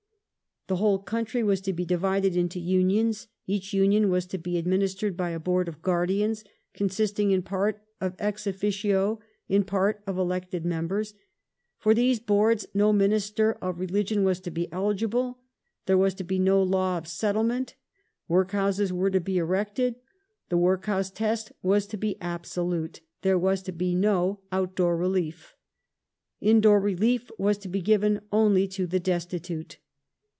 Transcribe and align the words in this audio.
The 0.67 0.77
whole 0.77 0.99
country 0.99 1.43
was 1.43 1.59
to 1.61 1.73
be 1.73 1.85
divided 1.85 2.33
into 2.37 2.57
unions; 2.57 3.27
each 3.45 3.73
union 3.73 4.09
was 4.09 4.25
to 4.27 4.37
be 4.37 4.57
ad 4.57 4.65
ministered 4.65 5.17
by 5.17 5.31
a 5.31 5.39
Board 5.39 5.67
of 5.67 5.81
Guardians, 5.81 6.45
consisting 6.73 7.31
in 7.31 7.41
part 7.41 7.83
of 7.99 8.15
ex 8.19 8.47
officio, 8.47 9.19
in 9.49 9.65
part 9.65 10.01
of 10.07 10.17
elected 10.17 10.63
members; 10.63 11.13
for 11.77 11.93
these 11.93 12.21
boards 12.21 12.65
no 12.73 12.93
minister 12.93 13.51
of 13.61 13.79
religion 13.81 14.23
was 14.23 14.39
to 14.39 14.51
be 14.51 14.71
eligible; 14.71 15.39
there 15.87 15.97
was 15.97 16.13
to 16.13 16.23
be 16.23 16.39
no 16.39 16.63
law 16.63 16.97
of 16.97 17.05
settlement; 17.07 17.75
work 18.29 18.51
houses 18.51 18.93
were 18.93 19.09
to 19.11 19.19
be 19.19 19.39
erected; 19.39 19.95
the 20.47 20.57
workhouse 20.57 21.09
test 21.11 21.51
was 21.61 21.85
to 21.87 21.97
be 21.97 22.15
absolute; 22.21 23.01
there 23.23 23.37
was 23.39 23.61
to 23.63 23.73
be 23.73 23.93
no 23.93 24.39
out 24.53 24.75
door 24.77 24.95
relief; 24.95 25.53
indoor 26.39 26.79
relief 26.79 27.29
was 27.37 27.57
to 27.57 27.67
be 27.67 27.81
given 27.81 28.21
only 28.31 28.69
to 28.69 28.87
the 28.87 29.01
destitute. 29.01 29.77